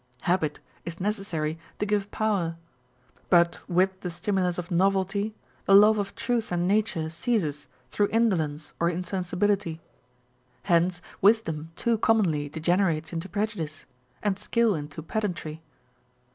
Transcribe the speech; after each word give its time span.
Habit 0.21 0.59
is 0.83 0.99
necessary 0.99 1.59
to 1.77 1.85
give 1.85 2.09
power: 2.09 2.57
but 3.29 3.59
with 3.69 3.99
the 3.99 4.09
stimulus 4.09 4.57
of 4.57 4.71
novelty, 4.71 5.35
the 5.67 5.75
love 5.75 5.99
of 5.99 6.15
truth 6.15 6.51
and 6.51 6.67
nature 6.67 7.07
ceases 7.07 7.67
through 7.91 8.07
indolence 8.11 8.73
or 8.79 8.89
insensibility. 8.89 9.79
Hence 10.63 11.03
wisdom 11.21 11.69
too 11.75 11.99
commonly 11.99 12.49
degenerates 12.49 13.13
into 13.13 13.29
prejudice; 13.29 13.85
and 14.23 14.39
skill 14.39 14.73
into 14.73 15.03
pedantry. 15.03 15.61